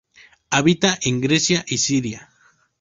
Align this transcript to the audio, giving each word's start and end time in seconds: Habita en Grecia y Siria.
Habita 0.49 0.97
en 1.03 1.21
Grecia 1.21 1.63
y 1.67 1.77
Siria. 1.77 2.27